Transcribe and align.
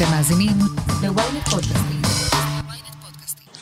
אתם 0.00 0.10
מאזינים 0.10 0.56
ל-ynet 1.02 1.50
פודקאסטים. 1.50 2.02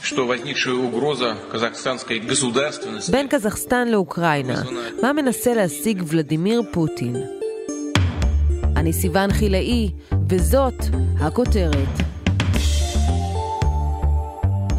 что 0.02 0.26
возникшая 0.26 0.75
угроза 0.75 1.34
казахстанской 1.52 2.18
государственности 2.18 3.10
בין 3.12 3.29
קזחסטן 3.29 3.88
לאוקראינה, 3.88 4.62
מה 5.03 5.12
מנסה 5.12 5.54
להשיג 5.54 6.03
ולדימיר 6.06 6.62
פוטין? 6.72 7.16
אני 8.77 8.92
סיון 8.92 9.32
חילאי, 9.32 9.90
וזאת 10.29 10.85
הכותרת. 11.21 11.88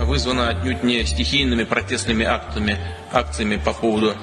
вызвана 0.05 0.49
отнюдь 0.49 0.83
не 0.83 1.04
стихийными 1.04 1.63
протестными 1.63 2.25
актами, 2.25 2.77
акциями 3.11 3.57
по 3.57 3.73
поводу 3.73 4.13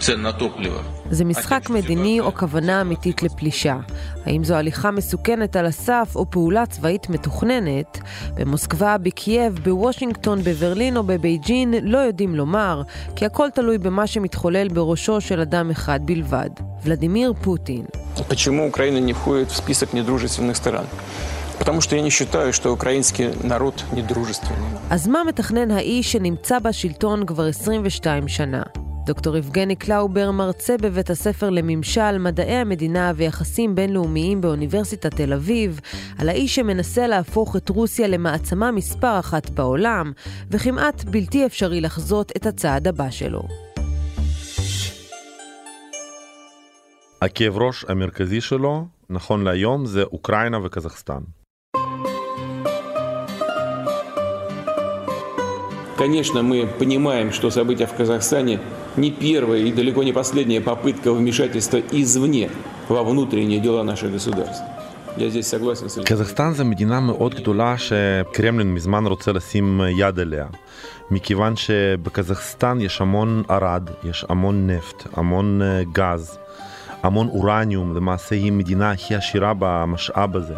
цен 0.00 0.22
на 0.22 0.32
топливо. 0.32 0.82
זה 1.12 1.24
משחק 1.24 1.70
מדיני 1.70 2.20
או 2.20 2.34
כוונה 2.34 2.80
אמיתית 2.80 3.22
לפלישה? 3.22 3.76
האם 4.24 4.44
זו 4.44 4.54
הליכה 4.54 4.90
מסוכנת 4.90 5.56
על 5.56 5.66
הסף 5.66 6.12
או 6.14 6.30
פעולה 6.30 6.66
צבאית 6.66 7.10
מתוכננת? 7.10 7.98
במוסקבה, 8.34 8.98
בקייב, 8.98 9.58
בוושינגטון, 9.64 10.40
בברלין 10.44 10.96
או 10.96 11.02
בבייג'ין 11.02 11.74
לא 11.82 11.98
יודעים 11.98 12.34
לומר, 12.34 12.82
כי 13.16 13.26
הכל 13.26 13.48
תלוי 13.54 13.78
במה 13.78 14.06
שמתחולל 14.06 14.68
בראשו 14.68 15.20
של 15.20 15.40
אדם 15.40 15.70
אחד 15.70 16.00
בלבד, 16.04 16.50
ולדימיר 16.84 17.32
פוטין. 17.42 17.84
Почему 18.28 18.66
Украина 18.66 18.98
не 18.98 19.12
входит 19.12 19.50
в 19.50 19.56
список 19.56 19.92
недружественных 19.92 20.56
стран? 20.56 20.86
Потому 21.58 21.80
что 21.80 21.96
я 21.96 22.02
не 22.02 22.10
считаю, 22.10 22.52
что 22.52 22.72
украинский 22.72 23.30
народ 23.44 23.84
недружественный. 23.92 24.78
אז 24.90 25.08
מה 25.08 25.24
מתכנן 25.28 25.70
האיש 25.70 26.12
שנמצא 26.12 26.58
בשלטון 26.58 27.26
כבר 27.26 27.46
22 27.46 28.28
שנה? 28.28 28.81
דוקטור 29.05 29.37
יבגני 29.37 29.75
קלאובר 29.75 30.31
מרצה 30.31 30.75
בבית 30.77 31.09
הספר 31.09 31.49
לממשל, 31.49 32.17
מדעי 32.17 32.55
המדינה 32.55 33.11
ויחסים 33.15 33.75
בינלאומיים 33.75 34.41
באוניברסיטת 34.41 35.15
תל 35.15 35.33
אביב, 35.33 35.79
על 36.19 36.29
האיש 36.29 36.55
שמנסה 36.55 37.07
להפוך 37.07 37.55
את 37.55 37.69
רוסיה 37.69 38.07
למעצמה 38.07 38.71
מספר 38.71 39.19
אחת 39.19 39.49
בעולם, 39.49 40.11
וכמעט 40.51 41.03
בלתי 41.03 41.45
אפשרי 41.45 41.81
לחזות 41.81 42.31
את 42.37 42.45
הצעד 42.45 42.87
הבא 42.87 43.09
שלו. 43.09 43.43
הכאב 47.21 47.57
ראש 47.57 47.85
המרכזי 47.89 48.41
שלו, 48.41 48.85
נכון 49.09 49.43
להיום, 49.43 49.85
זה 49.85 50.03
אוקראינה 50.03 50.65
וקזחסטן. 50.65 51.42
Конечно, 56.02 56.42
мы 56.42 56.68
понимаем, 56.78 57.32
что 57.32 57.50
события 57.50 57.86
в 57.86 57.94
Казахстане 57.94 58.60
не 58.96 59.10
первая 59.10 59.60
и 59.60 59.72
далеко 59.72 60.02
не 60.04 60.12
последняя 60.12 60.60
попытка 60.60 61.12
вмешательства 61.12 61.80
извне 61.90 62.50
во 62.88 63.02
внутренние 63.02 63.60
дела 63.60 63.82
наших 63.82 64.12
государств. 64.12 64.62
Я 65.16 65.30
здесь 65.30 65.48
согласен 65.48 65.88
с 65.88 65.98
קזחסטן 66.04 66.52
זה 66.52 66.64
מדינה 66.64 67.00
מאוד 67.00 67.34
גדולה 67.34 67.78
שקרמלין 67.78 68.74
מזמן 68.74 69.06
רוצה 69.06 69.32
לשים 69.32 69.80
יד 69.88 70.18
אליה. 70.18 70.46
מכיוון 71.10 71.56
שבקזחסטן 71.56 72.80
יש 72.80 73.00
המון 73.00 73.42
ערד, 73.48 73.90
יש 74.04 74.24
המון 74.28 74.70
נפט, 74.70 75.06
המון 75.16 75.62
אה, 75.62 75.82
גז, 75.92 76.38
המון 77.02 77.28
אורניום, 77.28 77.96
למעשה 77.96 78.34
היא 78.34 78.52
מדינה 78.52 78.90
הכי 78.90 79.14
עשירה 79.14 79.52
במשאב 79.58 80.36
הזה. 80.36 80.54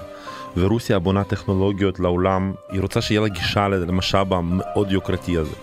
ורוסיה 0.57 0.99
בונה 0.99 1.23
טכנולוגיות 1.23 1.99
לעולם, 1.99 2.53
היא 2.69 2.81
רוצה 2.81 3.01
שיהיה 3.01 3.21
לה 3.21 3.27
גישה 3.27 3.67
למשאב 3.67 4.33
המאוד 4.33 4.91
יוקרתי 4.91 5.37
הזה. 5.37 5.55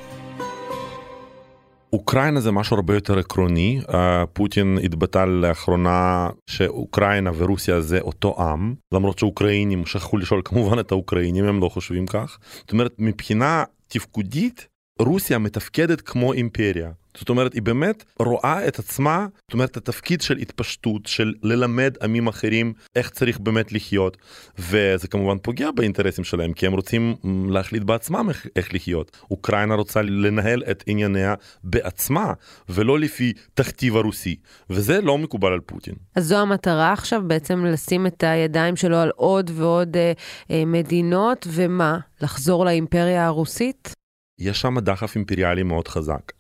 אוקראינה 1.92 2.40
זה 2.40 2.52
משהו 2.52 2.76
הרבה 2.76 2.94
יותר 2.94 3.18
עקרוני, 3.18 3.80
אה, 3.94 4.24
פוטין 4.32 4.78
התבטא 4.84 5.24
לאחרונה 5.24 6.28
שאוקראינה 6.46 7.30
ורוסיה 7.36 7.80
זה 7.80 8.00
אותו 8.00 8.36
עם, 8.38 8.74
למרות 8.92 9.18
שאוקראינים 9.18 9.86
שכחו 9.86 10.16
לשאול 10.16 10.42
כמובן 10.44 10.78
את 10.78 10.92
האוקראינים, 10.92 11.44
הם 11.44 11.60
לא 11.60 11.68
חושבים 11.68 12.06
כך. 12.06 12.38
זאת 12.54 12.72
אומרת, 12.72 12.94
מבחינה 12.98 13.64
תפקודית, 13.88 14.66
רוסיה 14.98 15.38
מתפקדת 15.38 16.00
כמו 16.00 16.32
אימפריה. 16.32 16.90
זאת 17.16 17.28
אומרת, 17.28 17.54
היא 17.54 17.62
באמת 17.62 18.04
רואה 18.18 18.68
את 18.68 18.78
עצמה, 18.78 19.26
זאת 19.42 19.52
אומרת, 19.52 19.76
התפקיד 19.76 20.20
של 20.20 20.36
התפשטות, 20.36 21.06
של 21.06 21.34
ללמד 21.42 21.94
עמים 22.02 22.26
אחרים 22.26 22.72
איך 22.96 23.10
צריך 23.10 23.38
באמת 23.38 23.72
לחיות, 23.72 24.16
וזה 24.58 25.08
כמובן 25.08 25.38
פוגע 25.38 25.70
באינטרסים 25.70 26.24
שלהם, 26.24 26.52
כי 26.52 26.66
הם 26.66 26.72
רוצים 26.72 27.14
להחליט 27.50 27.82
בעצמם 27.82 28.26
איך, 28.28 28.46
איך 28.56 28.74
לחיות. 28.74 29.16
אוקראינה 29.30 29.74
רוצה 29.74 30.02
לנהל 30.02 30.62
את 30.70 30.84
ענייניה 30.86 31.34
בעצמה, 31.64 32.32
ולא 32.68 32.98
לפי 32.98 33.32
תכתיב 33.54 33.96
הרוסי, 33.96 34.36
וזה 34.70 35.00
לא 35.00 35.18
מקובל 35.18 35.52
על 35.52 35.60
פוטין. 35.60 35.94
אז 36.16 36.24
זו 36.24 36.36
המטרה 36.38 36.92
עכשיו, 36.92 37.22
בעצם 37.26 37.64
לשים 37.64 38.06
את 38.06 38.22
הידיים 38.22 38.76
שלו 38.76 38.96
על 38.96 39.10
עוד 39.16 39.50
ועוד 39.54 39.96
אה, 39.96 40.12
אה, 40.50 40.64
מדינות, 40.66 41.46
ומה? 41.50 41.98
לחזור 42.22 42.64
לאימפריה 42.64 43.26
הרוסית? 43.26 43.92
יש 44.38 44.60
שם 44.60 44.78
דחף 44.78 45.16
אימפריאלי 45.16 45.62
מאוד 45.62 45.88
חזק. 45.88 46.32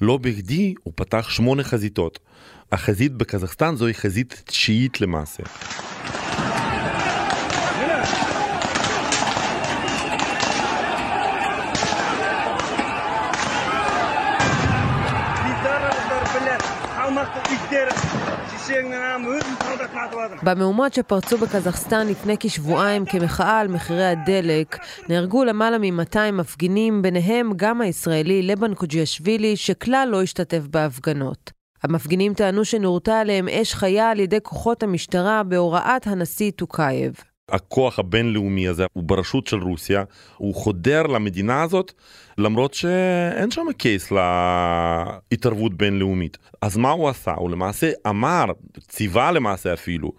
לא 0.00 0.16
בכדי 0.16 0.74
הוא 0.82 0.92
פתח 0.96 1.28
שמונה 1.30 1.64
חזיתות. 1.64 2.18
החזית 2.72 3.12
בקזחסטן 3.12 3.76
זוהי 3.76 3.94
חזית 3.94 4.42
תשיעית 4.46 5.00
למעשה. 5.00 5.42
במהומות 20.42 20.94
שפרצו 20.94 21.38
בקזחסטן 21.38 22.06
לפני 22.06 22.36
כשבועיים 22.40 23.04
כמחאה 23.04 23.58
על 23.58 23.68
מחירי 23.68 24.06
הדלק, 24.06 24.78
נהרגו 25.08 25.44
למעלה 25.44 25.78
מ-200 25.78 26.32
מפגינים, 26.32 27.02
ביניהם 27.02 27.52
גם 27.56 27.80
הישראלי 27.80 28.42
לבן 28.42 28.74
קוג'יאשווילי, 28.74 29.56
שכלל 29.56 30.08
לא 30.10 30.22
השתתף 30.22 30.66
בהפגנות. 30.70 31.50
המפגינים 31.82 32.34
טענו 32.34 32.64
שנורתה 32.64 33.20
עליהם 33.20 33.48
אש 33.48 33.74
חיה 33.74 34.10
על 34.10 34.20
ידי 34.20 34.38
כוחות 34.42 34.82
המשטרה 34.82 35.42
בהוראת 35.42 36.06
הנשיא 36.06 36.50
טוקייב. 36.50 37.29
הכוח 37.50 37.98
הבינלאומי 37.98 38.68
הזה 38.68 38.86
הוא 38.92 39.04
ברשות 39.04 39.46
של 39.46 39.56
רוסיה, 39.56 40.04
הוא 40.36 40.54
חודר 40.54 41.02
למדינה 41.02 41.62
הזאת 41.62 41.92
למרות 42.38 42.74
שאין 42.74 43.50
שם 43.50 43.66
case 43.78 44.12
להתערבות 45.30 45.74
בינלאומית. 45.74 46.38
אז 46.62 46.76
מה 46.76 46.90
הוא 46.90 47.08
עשה? 47.08 47.32
הוא 47.32 47.50
למעשה 47.50 47.90
אמר, 48.06 48.44
ציווה 48.88 49.32
למעשה 49.32 49.72
אפילו, 49.72 50.12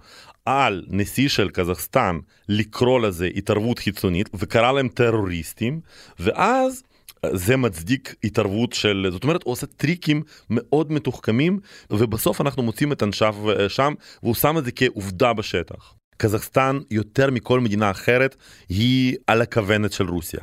על 0.45 0.85
נשיא 0.87 1.29
של 1.29 1.49
קזחסטן 1.49 2.19
לקרוא 2.49 2.99
לזה 2.99 3.29
התערבות 3.35 3.79
חיצונית 3.79 4.29
וקרא 4.33 4.71
להם 4.71 4.87
טרוריסטים 4.87 5.79
ואז 6.19 6.83
זה 7.25 7.57
מצדיק 7.57 8.15
התערבות 8.23 8.73
של, 8.73 9.07
זאת 9.11 9.23
אומרת 9.23 9.43
הוא 9.43 9.51
עושה 9.51 9.67
טריקים 9.67 10.23
מאוד 10.49 10.91
מתוחכמים 10.91 11.59
ובסוף 11.91 12.41
אנחנו 12.41 12.63
מוצאים 12.63 12.91
את 12.91 13.03
אנשיו 13.03 13.35
שם 13.67 13.93
והוא 14.23 14.35
שם 14.35 14.57
את 14.57 14.65
זה 14.65 14.71
כעובדה 14.71 15.33
בשטח. 15.33 16.00
קזחסטן 16.21 16.79
יותר 16.91 17.31
מכל 17.31 17.59
מדינה 17.59 17.91
אחרת 17.91 18.35
היא 18.69 19.17
על 19.27 19.41
הכוונת 19.41 19.91
של 19.93 20.09
רוסיה. 20.09 20.39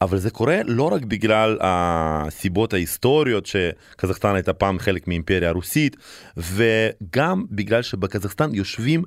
אבל 0.00 0.18
זה 0.18 0.30
קורה 0.30 0.60
לא 0.64 0.92
רק 0.92 1.02
בגלל 1.04 1.58
הסיבות 1.60 2.72
ההיסטוריות 2.72 3.46
שקזחסטן 3.46 4.34
הייתה 4.34 4.52
פעם 4.52 4.78
חלק 4.78 5.08
מאימפריה 5.08 5.48
הרוסית, 5.48 5.96
וגם 6.36 7.44
בגלל 7.50 7.82
שבקזחסטן 7.82 8.54
יושבים 8.54 9.02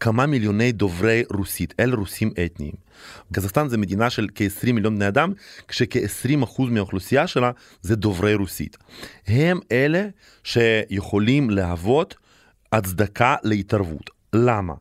כמה 0.00 0.26
מיליוני 0.26 0.72
דוברי 0.72 1.22
רוסית, 1.32 1.74
אלה 1.80 1.96
רוסים 1.96 2.30
אתניים. 2.44 2.74
קזחסטן 3.32 3.68
זה 3.68 3.78
מדינה 3.78 4.10
של 4.10 4.26
כ-20 4.34 4.72
מיליון 4.72 4.96
בני 4.96 5.08
אדם, 5.08 5.32
כשכ-20% 5.68 6.62
מהאוכלוסייה 6.62 7.26
שלה 7.26 7.50
זה 7.82 7.96
דוברי 7.96 8.34
רוסית. 8.34 8.76
הם 9.26 9.60
אלה 9.72 10.06
שיכולים 10.44 11.50
להוות 11.50 12.14
הצדקה 12.72 13.36
להתערבות. 13.42 14.10
למה? 14.32 14.74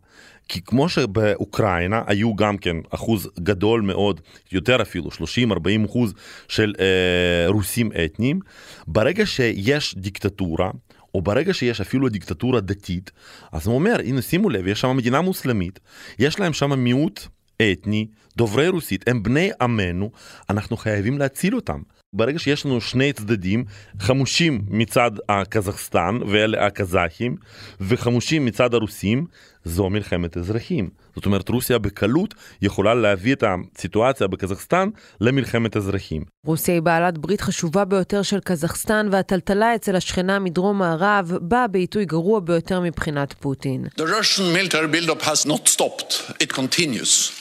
כי 0.48 0.62
כמו 0.62 0.90
שבאוקראינה 0.90 2.02
היו 2.08 2.36
גם 2.36 2.58
כן 2.58 2.78
אחוז 2.90 3.30
גדול 3.40 3.82
מאוד, 3.82 4.22
יותר 4.52 4.82
אפילו, 4.82 5.10
30-40 5.10 5.86
אחוז 5.86 6.14
של 6.48 6.74
אה, 6.80 7.48
רוסים 7.48 7.92
אתניים, 8.06 8.40
ברגע 8.88 9.26
שיש 9.26 9.96
דיקטטורה, 9.98 10.72
או 11.16 11.22
ברגע 11.22 11.54
שיש 11.54 11.82
אפילו 11.82 12.10
דיקטטורה 12.10 12.62
דתית, 12.62 13.12
אז 13.52 13.68
הוא 13.68 13.76
אומר, 13.76 13.96
הנה 14.06 14.22
שימו 14.22 14.50
לב, 14.50 14.68
יש 14.68 14.82
שם 14.82 14.98
מדינה 14.98 15.22
מוסלמית, 15.22 15.80
יש 16.20 16.40
להם 16.40 16.54
שם 16.54 16.80
מיעוט 16.80 17.28
אתני, 17.62 18.08
דוברי 18.38 18.68
רוסית, 18.68 19.08
הם 19.08 19.24
בני 19.24 19.52
עמנו, 19.62 20.12
אנחנו 20.50 20.78
חייבים 20.78 21.18
להציל 21.18 21.56
אותם. 21.56 21.82
ברגע 22.14 22.40
שיש 22.40 22.66
לנו 22.66 22.82
שני 22.82 23.14
צדדים, 23.14 23.64
חמושים 24.00 24.62
מצד 24.68 25.12
הקזחסטן 25.30 26.20
ואלה 26.28 26.66
הקזחים, 26.66 27.36
וחמושים 27.82 28.46
מצד 28.46 28.74
הרוסים, 28.74 29.26
זו 29.66 29.90
מלחמת 29.90 30.38
אזרחים. 30.38 30.90
זאת 31.16 31.26
אומרת, 31.26 31.50
רוסיה 31.50 31.78
בקלות 31.78 32.34
יכולה 32.62 32.94
להביא 32.94 33.34
את 33.34 33.44
הסיטואציה 33.44 34.28
בקזחסטן 34.28 34.90
למלחמת 35.22 35.78
אזרחים. 35.78 36.24
רוסיה 36.46 36.74
היא 36.74 36.82
בעלת 36.82 37.18
ברית 37.18 37.42
חשובה 37.42 37.86
ביותר 37.86 38.22
של 38.22 38.40
קזחסטן, 38.40 39.08
והטלטלה 39.12 39.76
אצל 39.76 39.96
השכנה 39.96 40.40
מדרום 40.40 40.78
מערב 40.78 41.32
באה 41.42 41.68
בעיתוי 41.68 42.06
גרוע 42.06 42.40
ביותר 42.40 42.80
מבחינת 42.80 43.34
פוטין. 43.40 43.86
The 43.98 44.04
Russian 44.04 44.54
military 44.54 44.88
buildup 44.88 45.22
has 45.22 45.46
not 45.46 45.68
stopped. 45.68 46.44
It 46.44 46.54
continues. 46.54 47.32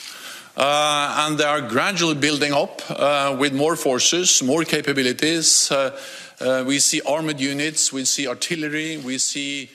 uh, 0.56 1.24
and 1.24 1.38
they 1.38 1.44
are 1.44 1.60
gradually 1.60 2.14
building 2.14 2.52
up 2.52 2.82
uh, 2.90 3.36
with 3.38 3.52
more 3.52 3.76
forces, 3.76 4.42
more 4.42 4.64
capabilities. 4.64 5.70
Uh, 5.70 5.96
uh, 6.40 6.64
we 6.66 6.78
see 6.78 7.00
armored 7.06 7.40
units, 7.40 7.92
we 7.92 8.04
see 8.04 8.26
artillery, 8.28 8.98
we 8.98 9.18
see... 9.18 9.70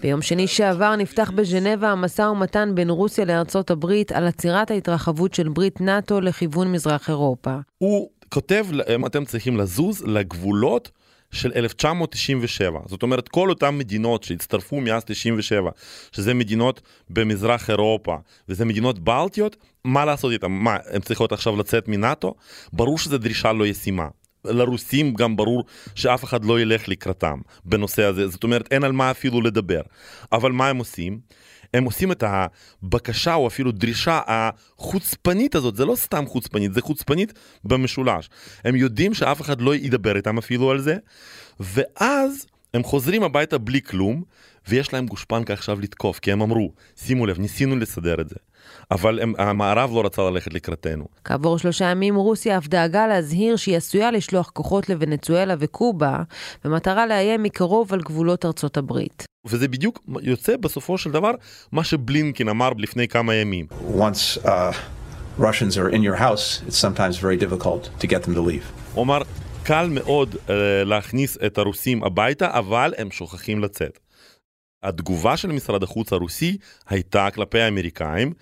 ביום 0.00 0.22
שני 0.22 0.46
שעבר 0.46 0.96
נפתח 0.96 1.30
בז'נבה 1.30 1.90
המשא 1.90 2.22
ומתן 2.22 2.70
בין 2.74 2.90
רוסיה 2.90 3.24
לארצות 3.24 3.70
הברית 3.70 4.12
על 4.12 4.26
עצירת 4.26 4.70
ההתרחבות 4.70 5.34
של 5.34 5.48
ברית 5.48 5.80
נאט"ו 5.80 6.20
לכיוון 6.20 6.72
מזרח 6.72 7.08
אירופה. 7.08 7.56
הוא 7.78 8.10
כותב 8.28 8.66
להם, 8.70 9.06
אתם 9.06 9.24
צריכים 9.24 9.56
לזוז 9.56 10.02
לגבולות 10.06 10.90
של 11.30 11.52
1997. 11.56 12.80
זאת 12.86 13.02
אומרת, 13.02 13.28
כל 13.28 13.50
אותן 13.50 13.78
מדינות 13.78 14.22
שהצטרפו 14.22 14.80
מאז 14.80 15.04
97, 15.04 15.70
שזה 16.12 16.34
מדינות 16.34 16.80
במזרח 17.10 17.70
אירופה, 17.70 18.16
וזה 18.48 18.64
מדינות 18.64 18.98
בלטיות, 18.98 19.56
מה 19.84 20.04
לעשות 20.04 20.32
איתן? 20.32 20.46
מה, 20.50 20.76
הן 20.90 21.00
צריכות 21.00 21.32
עכשיו 21.32 21.56
לצאת 21.56 21.88
מנאט"ו? 21.88 22.34
ברור 22.72 22.98
שזו 22.98 23.18
דרישה 23.18 23.52
לא 23.52 23.66
ישימה. 23.66 24.08
לרוסים 24.44 25.14
גם 25.14 25.36
ברור 25.36 25.64
שאף 25.94 26.24
אחד 26.24 26.44
לא 26.44 26.60
ילך 26.60 26.88
לקראתם 26.88 27.40
בנושא 27.64 28.02
הזה, 28.02 28.28
זאת 28.28 28.44
אומרת 28.44 28.72
אין 28.72 28.84
על 28.84 28.92
מה 28.92 29.10
אפילו 29.10 29.40
לדבר. 29.40 29.80
אבל 30.32 30.52
מה 30.52 30.68
הם 30.68 30.76
עושים? 30.76 31.20
הם 31.74 31.84
עושים 31.84 32.12
את 32.12 32.24
הבקשה 32.26 33.34
או 33.34 33.46
אפילו 33.46 33.72
דרישה 33.72 34.20
החוצפנית 34.26 35.54
הזאת, 35.54 35.76
זה 35.76 35.84
לא 35.84 35.94
סתם 35.96 36.26
חוצפנית, 36.26 36.74
זה 36.74 36.80
חוצפנית 36.80 37.32
במשולש. 37.64 38.30
הם 38.64 38.76
יודעים 38.76 39.14
שאף 39.14 39.40
אחד 39.40 39.60
לא 39.60 39.74
ידבר 39.74 40.16
איתם 40.16 40.38
אפילו 40.38 40.70
על 40.70 40.80
זה, 40.80 40.96
ואז 41.60 42.46
הם 42.74 42.82
חוזרים 42.82 43.22
הביתה 43.22 43.58
בלי 43.58 43.82
כלום, 43.82 44.22
ויש 44.68 44.92
להם 44.92 45.06
גושפנקה 45.06 45.52
עכשיו 45.52 45.80
לתקוף, 45.80 46.18
כי 46.18 46.32
הם 46.32 46.42
אמרו, 46.42 46.72
שימו 46.96 47.26
לב, 47.26 47.38
ניסינו 47.38 47.76
לסדר 47.76 48.20
את 48.20 48.28
זה. 48.28 48.36
אבל 48.90 49.20
הם, 49.20 49.32
המערב 49.38 49.90
לא 49.94 50.06
רצה 50.06 50.22
ללכת 50.22 50.54
לקראתנו. 50.54 51.04
כעבור 51.24 51.58
שלושה 51.58 51.84
ימים 51.84 52.16
רוסיה 52.16 52.58
אף 52.58 52.68
דאגה 52.68 53.06
להזהיר 53.06 53.56
שהיא 53.56 53.76
עשויה 53.76 54.10
לשלוח 54.10 54.50
כוחות 54.50 54.88
לוונצואלה 54.88 55.54
וקובה, 55.58 56.22
במטרה 56.64 57.06
לאיים 57.06 57.42
מקרוב 57.42 57.92
על 57.92 58.00
גבולות 58.00 58.44
ארצות 58.44 58.76
הברית. 58.76 59.24
וזה 59.46 59.68
בדיוק 59.68 59.98
יוצא 60.22 60.56
בסופו 60.56 60.98
של 60.98 61.10
דבר 61.10 61.30
מה 61.72 61.84
שבלינקין 61.84 62.48
אמר 62.48 62.70
לפני 62.78 63.08
כמה 63.08 63.34
ימים. 63.34 63.66
Once 63.98 64.38
uh, 64.44 64.48
Russians 65.38 65.76
are 65.76 65.90
in 65.90 66.02
your 66.02 66.16
house, 66.16 66.62
it's 66.68 66.78
sometimes 66.78 67.16
very 67.18 67.36
difficult 67.36 67.90
to 68.00 68.06
get 68.06 68.22
them 68.22 68.34
to 68.34 68.40
leave. 68.40 68.72
הוא 68.94 69.04
אמר, 69.04 69.22
קל 69.62 69.88
מאוד 69.90 70.34
uh, 70.34 70.50
להכניס 70.84 71.38
את 71.46 71.58
הרוסים 71.58 72.04
הביתה, 72.04 72.58
אבל 72.58 72.94
הם 72.98 73.10
שוכחים 73.10 73.64
לצאת. 73.64 73.98
התגובה 74.84 75.36
של 75.36 75.52
משרד 75.52 75.82
החוץ 75.82 76.12
הרוסי 76.12 76.56
הייתה 76.88 77.28
כלפי 77.34 77.60
האמריקאים. 77.60 78.32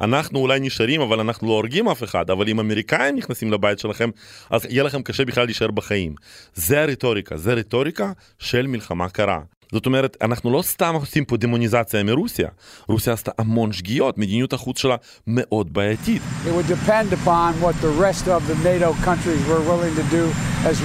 אנחנו 0.00 0.38
אולי 0.38 0.60
נשארים, 0.60 1.00
אבל 1.00 1.20
אנחנו 1.20 1.48
לא 1.48 1.52
הורגים 1.52 1.88
אף 1.88 2.04
אחד, 2.04 2.30
אבל 2.30 2.48
אם 2.48 2.60
אמריקאים 2.60 3.16
נכנסים 3.16 3.52
לבית 3.52 3.78
שלכם, 3.78 4.10
אז 4.50 4.64
יהיה 4.64 4.82
לכם 4.82 5.02
קשה 5.02 5.24
בכלל 5.24 5.44
להישאר 5.44 5.70
בחיים. 5.70 6.14
זה 6.54 6.82
הרטוריקה, 6.82 7.36
זה 7.36 7.52
רטוריקה 7.52 8.12
של 8.38 8.66
מלחמה 8.66 9.08
קרה. 9.08 9.40
זאת 9.72 9.86
אומרת, 9.86 10.16
אנחנו 10.22 10.52
לא 10.52 10.62
סתם 10.62 10.94
עושים 10.94 11.24
פה 11.24 11.36
דמוניזציה 11.36 12.02
מרוסיה. 12.02 12.48
רוסיה 12.88 13.12
עשתה 13.12 13.30
המון 13.38 13.72
שגיאות, 13.72 14.18
מדיניות 14.18 14.52
החוץ 14.52 14.78
שלה 14.78 14.96
מאוד 15.26 15.72
בעייתית. 15.72 16.22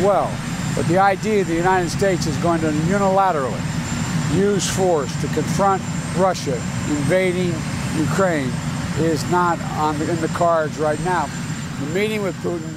Well. 0.04 0.30
But 0.76 0.88
the 0.88 0.98
idea 0.98 1.44
the 1.44 1.60
United 1.66 1.92
States 2.00 2.24
is 2.32 2.38
going 2.46 2.62
to 2.66 2.72
unilaterally 2.98 3.83
use 4.36 4.68
force 4.70 5.14
to 5.22 5.28
confront 5.40 5.82
Russia 6.18 6.58
invading 6.98 7.54
Ukraine 8.08 8.52
is 9.00 9.22
not 9.32 9.58
on 9.86 9.98
the, 10.00 10.06
in 10.14 10.20
the 10.22 10.34
cards 10.42 10.78
right 10.80 11.02
now. 11.06 11.26
The 11.82 11.90
meeting 12.00 12.22
with 12.24 12.36
Putin 12.44 12.74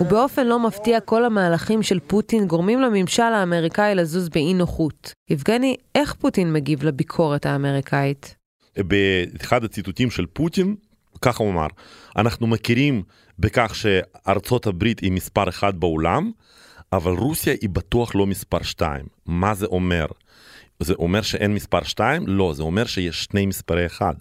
ובאופן 0.00 0.46
לא 0.46 0.58
מפתיע 0.58 1.00
כל 1.00 1.24
המהלכים 1.24 1.82
של 1.82 2.00
פוטין 2.00 2.46
גורמים 2.46 2.80
לממשל 2.80 3.22
האמריקאי 3.22 3.94
לזוז 3.94 4.28
באי 4.28 4.54
נוחות. 4.54 5.12
יבגני, 5.30 5.76
איך 5.94 6.14
פוטין 6.14 6.52
מגיב 6.52 6.84
לביקורת 6.84 7.46
האמריקאית? 7.46 8.36
באחד 8.78 9.64
הציטוטים 9.64 10.10
של 10.10 10.26
פוטין, 10.26 10.74
ככה 11.22 11.42
הוא 11.42 11.52
אמר, 11.52 11.66
אנחנו 12.16 12.46
מכירים 12.46 13.02
בכך 13.38 13.74
שארצות 13.74 14.66
הברית 14.66 15.00
היא 15.00 15.12
מספר 15.12 15.48
אחד 15.48 15.80
בעולם, 15.80 16.30
אבל 16.92 17.12
רוסיה 17.12 17.54
היא 17.60 17.70
בטוח 17.70 18.14
לא 18.14 18.26
מספר 18.26 18.62
שתיים. 18.62 19.04
מה 19.26 19.54
זה 19.54 19.66
אומר? 19.66 20.06
זה 20.80 20.94
אומר 20.98 21.22
שאין 21.22 21.54
מספר 21.54 21.84
שתיים? 21.84 22.26
לא, 22.26 22.52
זה 22.54 22.62
אומר 22.62 22.84
שיש 22.84 23.24
שני 23.24 23.46
מספרי 23.46 23.86
אחד. 23.86 24.14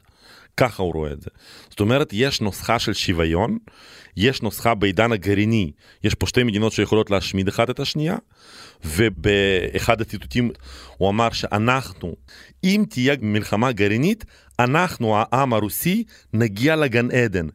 ככה 0.57 0.83
הוא 0.83 0.93
רואה 0.93 1.11
את 1.11 1.21
זה. 1.21 1.29
זאת 1.69 1.79
אומרת, 1.79 2.09
יש 2.13 2.41
נוסחה 2.41 2.79
של 2.79 2.93
שוויון, 2.93 3.57
יש 4.17 4.41
נוסחה 4.41 4.75
בעידן 4.75 5.11
הגרעיני, 5.11 5.71
יש 6.03 6.15
פה 6.15 6.27
שתי 6.27 6.43
מדינות 6.43 6.71
שיכולות 6.71 7.11
להשמיד 7.11 7.47
אחת 7.47 7.69
את 7.69 7.79
השנייה, 7.79 8.17
ובאחד 8.85 10.01
הציטוטים 10.01 10.51
הוא 10.97 11.09
אמר 11.09 11.31
שאנחנו, 11.31 12.15
אם 12.63 12.85
תהיה 12.89 13.15
מלחמה 13.21 13.71
גרעינית, 13.71 14.25
אנחנו, 14.59 15.15
העם 15.17 15.53
הרוסי, 15.53 16.03
נגיע 16.33 16.75
לגן 16.75 17.11
עדן, 17.11 17.47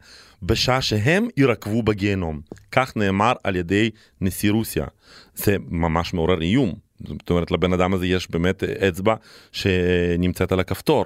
בשעה 0.43 0.81
שהם 0.81 1.27
יירקבו 1.37 1.83
בגיהנום. 1.83 2.41
כך 2.71 2.97
נאמר 2.97 3.33
על 3.43 3.55
ידי 3.55 3.89
נשיא 4.21 4.51
רוסיה. 4.51 4.85
זה 5.35 5.55
ממש 5.67 6.13
מעורר 6.13 6.41
איום. 6.41 6.88
זאת 7.07 7.29
אומרת, 7.29 7.51
לבן 7.51 7.73
אדם 7.73 7.93
הזה 7.93 8.07
יש 8.07 8.31
באמת 8.31 8.63
אצבע 8.63 9.15
שנמצאת 9.51 10.51
על 10.51 10.59
הכפתור. 10.59 11.05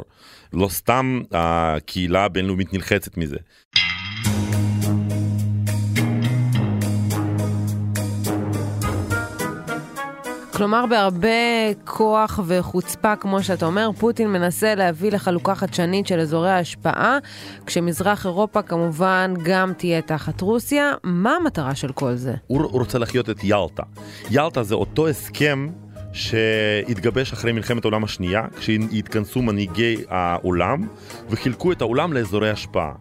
לא 0.54 0.68
סתם 0.68 1.22
הקהילה 1.32 2.26
הבינלאומית 2.26 2.74
נלחצת 2.74 3.18
מזה. 3.18 3.38
כלומר, 10.54 10.86
בהרבה 10.86 11.28
כוח 11.86 12.40
וחוצפה, 12.48 13.16
כמו 13.16 13.44
שאתה 13.44 13.66
אומר, 13.66 13.90
פוטין 14.00 14.32
מנסה 14.34 14.76
להביא 14.76 15.12
לחלוקה 15.12 15.56
חדשנית 15.56 16.08
של 16.08 16.20
אזורי 16.20 16.50
ההשפעה, 16.50 17.18
כשמזרח 17.66 18.26
אירופה 18.26 18.62
כמובן 18.62 19.34
גם 19.44 19.74
תהיה 19.78 20.02
תחת 20.02 20.42
רוסיה. 20.42 20.92
מה 21.04 21.36
המטרה 21.36 21.76
של 21.76 21.92
כל 21.92 22.16
זה? 22.16 22.34
הוא 22.48 22.72
רוצה 22.72 23.00
לחיות 23.00 23.30
את 23.30 23.44
ילטה. 23.44 23.84
ילטה 24.32 24.64
זה 24.64 24.76
אותו 24.76 25.08
הסכם 25.08 25.68
שהתגבש 26.14 27.34
אחרי 27.34 27.52
מלחמת 27.52 27.86
העולם 27.86 28.04
השנייה, 28.04 28.46
כשהתכנסו 28.60 29.42
מנהיגי 29.42 29.98
העולם 30.10 30.88
וחילקו 31.30 31.72
את 31.72 31.82
העולם 31.82 32.14
לאזורי 32.14 32.50
השפעה. 32.50 32.92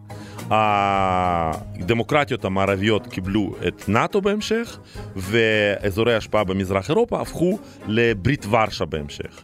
הדמוקרטיות 0.49 2.45
המערביות 2.45 3.07
קיבלו 3.07 3.55
את 3.67 3.89
נאט"ו 3.89 4.21
בהמשך, 4.21 4.79
ואזורי 5.15 6.15
השפעה 6.15 6.43
במזרח 6.43 6.89
אירופה 6.89 7.21
הפכו 7.21 7.59
לברית 7.87 8.45
ורשה 8.49 8.85
בהמשך. 8.85 9.43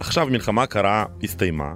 עכשיו 0.00 0.26
מלחמה 0.26 0.66
קרה 0.66 1.04
הסתיימה, 1.22 1.74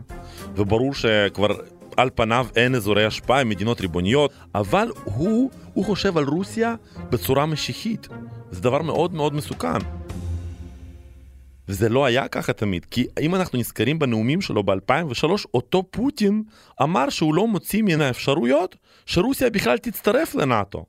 וברור 0.57 0.95
שכבר 0.95 1.49
על 1.97 2.11
פניו 2.15 2.47
אין 2.57 2.75
אזורי 2.75 3.05
השפעה, 3.05 3.41
עם 3.41 3.49
מדינות 3.49 3.81
ריבוניות, 3.81 4.33
אבל 4.55 4.89
הוא, 5.05 5.51
הוא 5.75 5.85
חושב 5.85 6.19
על 6.19 6.25
רוסיה 6.25 6.75
בצורה 7.11 7.47
משיחית. 7.47 8.09
זה 8.51 8.61
דבר 8.61 8.83
מאוד 8.83 9.15
מאוד 9.15 9.35
מסוכן. 9.35 9.79
וזה 11.69 11.88
לא 11.88 12.04
היה 12.04 12.28
ככה 12.28 12.52
תמיד, 12.52 12.85
כי 12.85 13.07
אם 13.21 13.35
אנחנו 13.35 13.59
נזכרים 13.59 13.99
בנאומים 13.99 14.40
שלו 14.40 14.62
ב-2003, 14.62 15.25
אותו 15.54 15.83
פוטין 15.90 16.42
אמר 16.83 17.09
שהוא 17.09 17.35
לא 17.35 17.47
מוציא 17.47 17.83
מן 17.83 18.00
האפשרויות 18.00 18.76
שרוסיה 19.07 19.50
בכלל 19.50 19.78
תצטרף 19.78 20.35
לנאט"ו. 20.35 20.85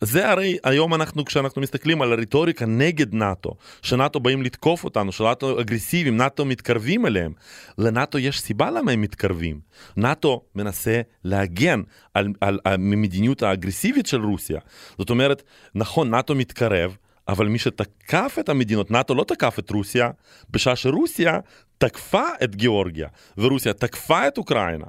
זה 0.00 0.30
הרי 0.30 0.56
היום 0.64 0.94
אנחנו 0.94 1.24
כשאנחנו 1.24 1.62
מסתכלים 1.62 2.02
על 2.02 2.12
הרטוריקה 2.12 2.66
נגד 2.66 3.14
נאט"ו, 3.14 3.50
שנאט"ו 3.82 4.20
באים 4.20 4.42
לתקוף 4.42 4.84
אותנו, 4.84 5.12
שנאט"ו 5.12 5.60
אגרסיביים, 5.60 6.16
נאט"ו 6.16 6.44
מתקרבים 6.44 7.06
אליהם. 7.06 7.32
לנאט"ו 7.78 8.18
יש 8.18 8.40
סיבה 8.40 8.70
למה 8.70 8.92
הם 8.92 9.00
מתקרבים. 9.00 9.60
נאט"ו 9.96 10.42
מנסה 10.54 11.00
להגן 11.24 11.82
על, 12.14 12.28
על, 12.40 12.58
על 12.64 12.76
ממדיניות 12.76 13.42
האגרסיבית 13.42 14.06
של 14.06 14.20
רוסיה. 14.20 14.60
זאת 14.98 15.10
אומרת, 15.10 15.42
נכון, 15.74 16.10
נאט"ו 16.10 16.34
מתקרב, 16.34 16.96
אבל 17.28 17.46
מי 17.48 17.58
שתקף 17.58 18.36
את 18.40 18.48
המדינות, 18.48 18.90
נאט"ו 18.90 19.14
לא 19.14 19.24
תקף 19.24 19.58
את 19.58 19.70
רוסיה, 19.70 20.10
בשעה 20.50 20.76
שרוסיה 20.76 21.38
תקפה 21.78 22.24
את 22.44 22.56
גיאורגיה, 22.56 23.08
ורוסיה 23.38 23.72
תקפה 23.72 24.28
את 24.28 24.38
אוקראינה. 24.38 24.86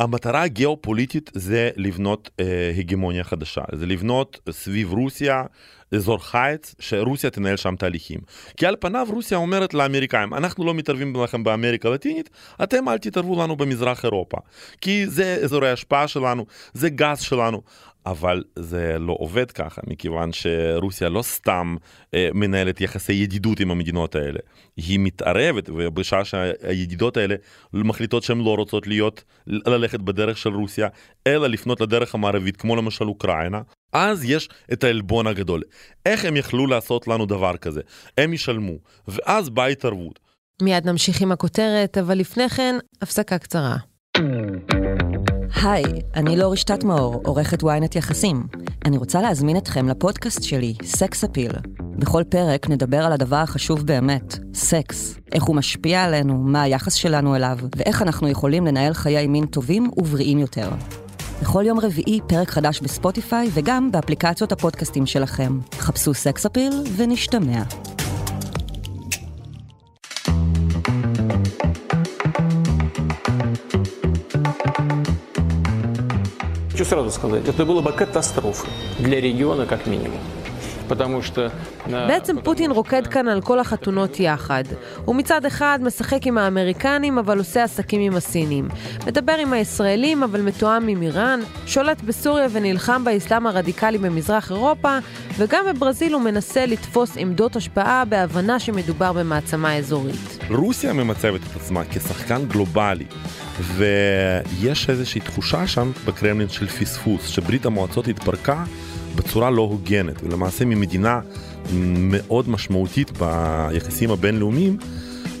המטרה 0.00 0.42
הגיאופוליטית 0.42 1.30
זה 1.34 1.70
לבנות 1.76 2.30
אה, 2.40 2.72
הגמוניה 2.78 3.24
חדשה, 3.24 3.62
זה 3.72 3.86
לבנות 3.86 4.40
סביב 4.50 4.92
רוסיה 4.92 5.44
אזור 5.94 6.24
חיץ, 6.24 6.74
שרוסיה 6.78 7.30
תנהל 7.30 7.56
שם 7.56 7.76
תהליכים. 7.76 8.20
כי 8.56 8.66
על 8.66 8.76
פניו 8.80 9.06
רוסיה 9.10 9.38
אומרת 9.38 9.74
לאמריקאים, 9.74 10.34
אנחנו 10.34 10.64
לא 10.64 10.74
מתערבים 10.74 11.16
לכם 11.24 11.44
באמריקה 11.44 11.88
הלטינית, 11.88 12.30
אתם 12.62 12.88
אל 12.88 12.98
תתערבו 12.98 13.42
לנו 13.42 13.56
במזרח 13.56 14.04
אירופה. 14.04 14.36
כי 14.80 15.06
זה 15.06 15.38
אזורי 15.42 15.70
השפעה 15.70 16.08
שלנו, 16.08 16.46
זה 16.72 16.88
גז 16.88 17.20
שלנו. 17.20 17.62
אבל 18.06 18.42
זה 18.56 18.96
לא 18.98 19.16
עובד 19.18 19.50
ככה, 19.50 19.82
מכיוון 19.86 20.32
שרוסיה 20.32 21.08
לא 21.08 21.22
סתם 21.22 21.76
אה, 22.14 22.28
מנהלת 22.34 22.80
יחסי 22.80 23.12
ידידות 23.12 23.60
עם 23.60 23.70
המדינות 23.70 24.14
האלה. 24.14 24.38
היא 24.76 24.98
מתערבת, 25.00 25.68
ובשעה 25.68 26.24
שהידידות 26.24 27.16
האלה 27.16 27.34
מחליטות 27.72 28.22
שהן 28.22 28.38
לא 28.38 28.54
רוצות 28.54 28.86
להיות, 28.86 29.24
ללכת 29.46 30.00
בדרך 30.00 30.38
של 30.38 30.50
רוסיה, 30.50 30.88
אלא 31.26 31.46
לפנות 31.46 31.80
לדרך 31.80 32.14
המערבית, 32.14 32.56
כמו 32.56 32.76
למשל 32.76 33.04
אוקראינה, 33.04 33.60
אז 33.92 34.24
יש 34.24 34.48
את 34.72 34.84
העלבון 34.84 35.26
הגדול. 35.26 35.62
איך 36.06 36.24
הם 36.24 36.36
יכלו 36.36 36.66
לעשות 36.66 37.08
לנו 37.08 37.26
דבר 37.26 37.56
כזה? 37.56 37.80
הם 38.18 38.32
ישלמו, 38.32 38.74
ואז 39.08 39.50
באה 39.50 39.66
התערבות. 39.66 40.20
מיד 40.62 40.86
נמשיך 40.86 41.22
עם 41.22 41.32
הכותרת, 41.32 41.98
אבל 41.98 42.18
לפני 42.18 42.48
כן, 42.48 42.76
הפסקה 43.02 43.38
קצרה. 43.38 43.76
היי, 45.54 45.84
אני 46.16 46.36
לא 46.36 46.52
רשתת 46.52 46.84
מאור, 46.84 47.22
עורכת 47.24 47.62
ynet 47.62 47.98
יחסים. 47.98 48.46
אני 48.84 48.98
רוצה 48.98 49.20
להזמין 49.20 49.56
אתכם 49.56 49.88
לפודקאסט 49.88 50.42
שלי, 50.42 50.74
סקס 50.82 51.24
אפיל. 51.24 51.52
בכל 51.80 52.22
פרק 52.28 52.70
נדבר 52.70 53.04
על 53.04 53.12
הדבר 53.12 53.36
החשוב 53.36 53.86
באמת, 53.86 54.38
סקס. 54.54 55.18
איך 55.32 55.42
הוא 55.42 55.56
משפיע 55.56 56.04
עלינו, 56.04 56.38
מה 56.38 56.62
היחס 56.62 56.94
שלנו 56.94 57.36
אליו, 57.36 57.58
ואיך 57.76 58.02
אנחנו 58.02 58.28
יכולים 58.28 58.66
לנהל 58.66 58.92
חיי 58.92 59.26
מין 59.26 59.46
טובים 59.46 59.90
ובריאים 59.96 60.38
יותר. 60.38 60.70
בכל 61.42 61.64
יום 61.66 61.80
רביעי 61.80 62.20
פרק 62.26 62.50
חדש 62.50 62.80
בספוטיפיי 62.80 63.50
וגם 63.52 63.92
באפליקציות 63.92 64.52
הפודקאסטים 64.52 65.06
שלכם. 65.06 65.58
חפשו 65.78 66.14
סקס 66.14 66.46
אפיל 66.46 66.72
ונשתמע. 66.96 67.62
Хочу 76.79 76.85
сразу 76.85 77.09
сказать, 77.11 77.47
это 77.47 77.65
было 77.65 77.81
бы 77.81 77.91
катастрофой 77.93 78.69
для 78.99 79.21
региона 79.21 79.65
как 79.65 79.85
минимум. 79.87 80.19
потому 80.87 81.21
что... 81.21 81.51
בעצם 81.89 82.41
פוטין 82.43 82.71
רוקד 82.71 83.07
כאן 83.07 83.27
על 83.27 83.41
כל 83.41 83.59
החתונות 83.59 84.19
יחד. 84.19 84.63
הוא 85.05 85.15
מצד 85.15 85.45
אחד 85.45 85.79
משחק 85.81 86.27
עם 86.27 86.37
האמריקנים, 86.37 87.17
אבל 87.17 87.37
עושה 87.37 87.63
עסקים 87.63 88.01
עם 88.01 88.15
הסינים. 88.15 88.67
מדבר 89.07 89.33
עם 89.33 89.53
הישראלים, 89.53 90.23
אבל 90.23 90.41
מתואם 90.41 90.87
עם 90.87 91.01
איראן, 91.01 91.39
שולט 91.65 92.01
בסוריה 92.01 92.47
ונלחם 92.51 93.03
באסלאם 93.03 93.47
הרדיקלי 93.47 93.97
במזרח 93.97 94.51
אירופה, 94.51 94.97
וגם 95.37 95.65
בברזיל 95.69 96.13
הוא 96.13 96.21
מנסה 96.21 96.65
לתפוס 96.65 97.17
עמדות 97.17 97.55
השפעה 97.55 98.05
בהבנה 98.05 98.59
שמדובר 98.59 99.13
במעצמה 99.13 99.77
אזורית. 99.77 100.39
רוסיה 100.49 100.93
ממצבת 100.93 101.41
את 101.51 101.55
עצמה 101.55 101.81
כשחקן 101.89 102.45
גלובלי. 102.45 103.05
ויש 103.60 104.90
איזושהי 104.90 105.20
תחושה 105.20 105.66
שם 105.66 105.90
בקרמלין 106.04 106.48
של 106.48 106.66
פספוס, 106.66 107.26
שברית 107.26 107.66
המועצות 107.66 108.08
התפרקה 108.08 108.64
בצורה 109.14 109.50
לא 109.50 109.62
הוגנת, 109.62 110.22
ולמעשה 110.22 110.64
ממדינה 110.64 111.20
מאוד 111.72 112.48
משמעותית 112.48 113.10
ביחסים 113.18 114.10
הבינלאומיים 114.10 114.76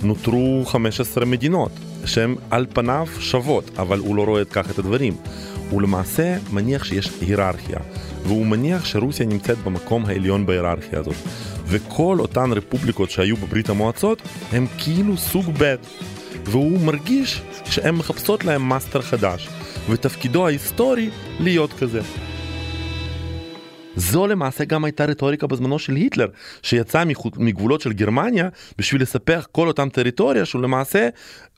נותרו 0.02 0.62
15 0.66 1.24
מדינות, 1.24 1.70
שהן 2.04 2.34
על 2.50 2.66
פניו 2.72 3.06
שוות, 3.18 3.70
אבל 3.78 3.98
הוא 3.98 4.16
לא 4.16 4.24
רואה 4.24 4.44
ככה 4.44 4.70
את 4.70 4.78
הדברים. 4.78 5.16
הוא 5.70 5.82
למעשה 5.82 6.36
מניח 6.52 6.84
שיש 6.84 7.10
היררכיה, 7.20 7.78
והוא 8.22 8.46
מניח 8.46 8.84
שרוסיה 8.84 9.26
נמצאת 9.26 9.58
במקום 9.58 10.06
העליון 10.06 10.46
בהיררכיה 10.46 10.98
הזאת. 10.98 11.16
וכל 11.66 12.16
אותן 12.20 12.52
רפובליקות 12.52 13.10
שהיו 13.10 13.36
בברית 13.36 13.68
המועצות 13.68 14.22
הם 14.52 14.66
כאילו 14.78 15.16
סוג 15.16 15.52
ב', 15.58 15.74
והוא 16.50 16.80
מרגיש 16.80 17.42
שהן 17.64 17.94
מחפשות 17.94 18.44
להם 18.44 18.68
master 18.68 19.02
חדש, 19.02 19.48
ותפקידו 19.90 20.46
ההיסטורי 20.46 21.10
להיות 21.40 21.72
כזה. 21.72 22.00
זו 23.96 24.26
למעשה 24.26 24.64
גם 24.64 24.84
הייתה 24.84 25.04
רטוריקה 25.04 25.46
בזמנו 25.46 25.78
של 25.78 25.96
היטלר, 25.96 26.28
שיצא 26.62 27.04
מגבולות 27.36 27.80
של 27.80 27.92
גרמניה 27.92 28.48
בשביל 28.78 29.02
לספח 29.02 29.46
כל 29.52 29.68
אותם 29.68 29.88
טריטוריה 29.88 30.44
שהוא 30.44 30.62
למעשה 30.62 31.08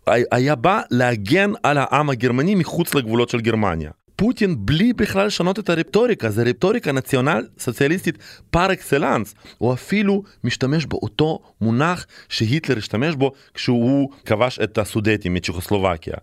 היה 0.07 0.55
בא 0.55 0.81
להגן 0.91 1.53
על 1.63 1.79
העם 1.79 2.11
הגרמני 2.11 2.55
מחוץ 2.55 2.95
לגבולות 2.95 3.29
של 3.29 3.41
גרמניה. 3.41 3.91
פוטין 4.17 4.57
בלי 4.59 4.93
בכלל 4.93 5.27
לשנות 5.27 5.59
את 5.59 5.71
הרטוריקה, 5.71 6.31
זה 6.31 6.43
רטוריקה 6.43 6.93
נציונל 6.93 7.47
סוציאליסטית 7.59 8.19
פר 8.51 8.73
אקסלנס. 8.73 9.35
הוא 9.59 9.73
אפילו 9.73 10.23
משתמש 10.45 10.87
באותו 10.87 11.39
מונח 11.61 12.07
שהיטלר 12.29 12.79
השתמש 12.79 13.15
בו 13.15 13.33
כשהוא 13.55 14.11
כבש 14.27 14.59
את 14.59 14.79
הסודטים 14.79 15.35
מצ'כוסלובקיה. 15.35 16.15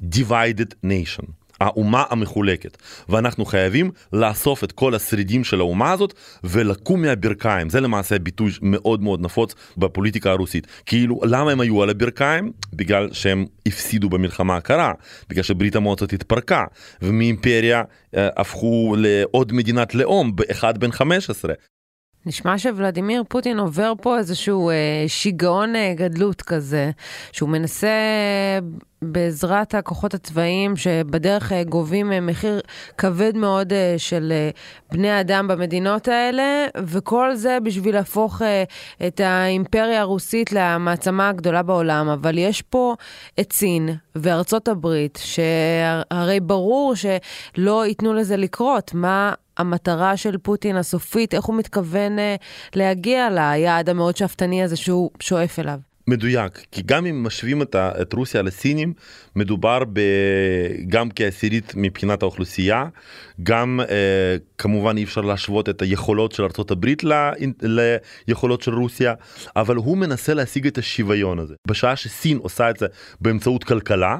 Divided 0.00 0.74
nation. 0.84 1.37
האומה 1.60 2.04
המחולקת, 2.10 2.76
ואנחנו 3.08 3.44
חייבים 3.44 3.90
לאסוף 4.12 4.64
את 4.64 4.72
כל 4.72 4.94
השרידים 4.94 5.44
של 5.44 5.60
האומה 5.60 5.92
הזאת 5.92 6.14
ולקום 6.44 7.02
מהברכיים. 7.02 7.70
זה 7.70 7.80
למעשה 7.80 8.18
ביטוי 8.18 8.50
מאוד 8.62 9.02
מאוד 9.02 9.20
נפוץ 9.20 9.54
בפוליטיקה 9.76 10.30
הרוסית. 10.30 10.66
כאילו, 10.86 11.20
למה 11.24 11.50
הם 11.52 11.60
היו 11.60 11.82
על 11.82 11.90
הברכיים? 11.90 12.52
בגלל 12.72 13.08
שהם 13.12 13.46
הפסידו 13.66 14.08
במלחמה 14.08 14.56
הקרה, 14.56 14.92
בגלל 15.28 15.42
שברית 15.42 15.76
המועצות 15.76 16.12
התפרקה, 16.12 16.64
ומאימפריה 17.02 17.82
אה, 18.16 18.28
הפכו 18.36 18.94
לעוד 18.98 19.52
מדינת 19.52 19.94
לאום, 19.94 20.36
באחד 20.36 20.78
בן 20.78 20.92
15. 20.92 21.54
נשמע 22.26 22.58
שוולדימיר 22.58 23.22
פוטין 23.28 23.58
עובר 23.58 23.92
פה 24.02 24.18
איזשהו 24.18 24.70
אה, 24.70 24.74
שיגעון 25.06 25.76
אה, 25.76 25.94
גדלות 25.96 26.42
כזה, 26.42 26.90
שהוא 27.32 27.48
מנסה 27.48 27.88
בעזרת 29.02 29.74
הכוחות 29.74 30.14
הצבאיים 30.14 30.76
שבדרך 30.76 31.52
אה, 31.52 31.64
גובים 31.64 32.12
אה, 32.12 32.20
מחיר 32.20 32.60
כבד 32.98 33.36
מאוד 33.36 33.72
אה, 33.72 33.94
של 33.98 34.32
אה, 34.32 34.50
בני 34.92 35.20
אדם 35.20 35.48
במדינות 35.48 36.08
האלה, 36.08 36.66
וכל 36.76 37.34
זה 37.34 37.58
בשביל 37.62 37.94
להפוך 37.94 38.42
אה, 38.42 38.64
את 39.06 39.20
האימפריה 39.20 40.00
הרוסית 40.00 40.52
למעצמה 40.52 41.28
הגדולה 41.28 41.62
בעולם. 41.62 42.08
אבל 42.08 42.38
יש 42.38 42.62
פה 42.62 42.94
את 43.40 43.52
סין 43.52 43.88
וארצות 44.14 44.68
הברית, 44.68 45.18
שהרי 45.22 46.40
ברור 46.40 46.94
שלא 46.94 47.86
ייתנו 47.86 48.14
לזה 48.14 48.36
לקרות. 48.36 48.94
מה... 48.94 49.32
המטרה 49.58 50.16
של 50.16 50.38
פוטין 50.38 50.76
הסופית, 50.76 51.34
איך 51.34 51.44
הוא 51.44 51.56
מתכוון 51.56 52.18
אה, 52.18 52.36
להגיע 52.74 53.28
ליעד 53.30 53.88
המאוד 53.88 54.16
שאפתני 54.16 54.62
הזה 54.62 54.76
שהוא 54.76 55.10
שואף 55.20 55.58
אליו. 55.58 55.78
מדויק, 56.08 56.66
כי 56.72 56.82
גם 56.86 57.06
אם 57.06 57.24
משווים 57.24 57.62
את, 57.62 57.76
את 57.76 58.12
רוסיה 58.12 58.42
לסינים, 58.42 58.92
מדובר 59.36 59.82
ב, 59.92 60.00
גם 60.88 61.08
כעשירית 61.10 61.72
מבחינת 61.76 62.22
האוכלוסייה, 62.22 62.84
גם 63.42 63.80
אה, 63.90 64.36
כמובן 64.58 64.96
אי 64.96 65.04
אפשר 65.04 65.20
להשוות 65.20 65.68
את 65.68 65.82
היכולות 65.82 66.32
של 66.32 66.42
ארה"ב 66.42 66.86
ליכולות 68.28 68.62
של 68.62 68.74
רוסיה, 68.74 69.14
אבל 69.56 69.76
הוא 69.76 69.96
מנסה 69.96 70.34
להשיג 70.34 70.66
את 70.66 70.78
השוויון 70.78 71.38
הזה. 71.38 71.54
בשעה 71.66 71.96
שסין 71.96 72.38
עושה 72.38 72.70
את 72.70 72.76
זה 72.76 72.86
באמצעות 73.20 73.64
כלכלה, 73.64 74.18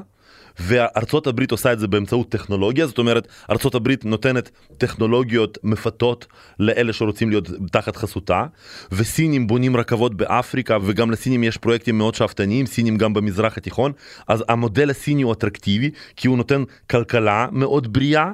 וארצות 0.59 1.27
הברית 1.27 1.51
עושה 1.51 1.73
את 1.73 1.79
זה 1.79 1.87
באמצעות 1.87 2.29
טכנולוגיה, 2.29 2.87
זאת 2.87 2.97
אומרת, 2.97 3.27
ארצות 3.49 3.75
הברית 3.75 4.05
נותנת 4.05 4.49
טכנולוגיות 4.77 5.57
מפתות 5.63 6.25
לאלה 6.59 6.93
שרוצים 6.93 7.29
להיות 7.29 7.49
תחת 7.71 7.95
חסותה, 7.95 8.45
וסינים 8.91 9.47
בונים 9.47 9.77
רכבות 9.77 10.15
באפריקה, 10.15 10.77
וגם 10.83 11.11
לסינים 11.11 11.43
יש 11.43 11.57
פרויקטים 11.57 11.97
מאוד 11.97 12.15
שאפתניים, 12.15 12.65
סינים 12.65 12.97
גם 12.97 13.13
במזרח 13.13 13.57
התיכון, 13.57 13.91
אז 14.27 14.43
המודל 14.49 14.89
הסיני 14.89 15.21
הוא 15.21 15.33
אטרקטיבי, 15.33 15.91
כי 16.15 16.27
הוא 16.27 16.37
נותן 16.37 16.63
כלכלה 16.89 17.47
מאוד 17.51 17.93
בריאה. 17.93 18.31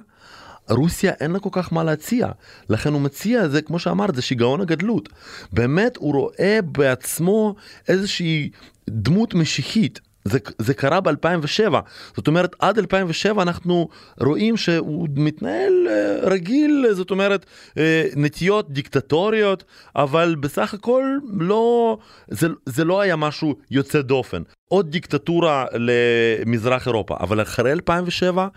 רוסיה 0.70 1.12
אין 1.20 1.32
לה 1.32 1.40
כל 1.40 1.50
כך 1.52 1.74
מה 1.74 1.84
להציע, 1.84 2.28
לכן 2.70 2.94
הוא 2.94 3.02
מציע 3.02 3.48
זה, 3.48 3.62
כמו 3.62 3.80
שאמרת, 3.80 4.16
זה 4.16 4.22
שיגעון 4.22 4.62
הגדלות. 4.62 5.10
באמת 5.54 5.98
הוא 5.98 6.14
רואה 6.14 6.60
בעצמו 6.66 7.56
איזושהי 7.88 8.50
דמות 8.90 9.34
משיחית. 9.34 10.00
זה, 10.26 10.40
זה 10.60 10.74
קרה 10.74 11.02
ב-2007, 11.02 11.74
זאת 12.16 12.28
אומרת 12.28 12.56
עד 12.60 12.78
2007 12.78 13.42
אנחנו 13.42 13.90
רואים 14.20 14.58
שהוא 14.58 15.08
מתנהל 15.16 15.88
אה, 15.90 16.30
רגיל, 16.30 16.86
זאת 16.92 17.12
אומרת 17.12 17.46
אה, 17.78 18.04
נטיות 18.16 18.72
דיקטטוריות, 18.72 19.64
אבל 19.96 20.36
בסך 20.40 20.74
הכל 20.74 21.04
לא, 21.34 21.98
זה, 22.28 22.48
זה 22.66 22.84
לא 22.84 23.02
היה 23.02 23.16
משהו 23.16 23.56
יוצא 23.72 24.02
דופן. 24.02 24.42
עוד 24.68 24.92
דיקטטורה 24.92 25.66
למזרח 25.74 26.88
אירופה, 26.88 27.16
אבל 27.20 27.42
אחרי 27.42 27.72
2007 27.72 28.48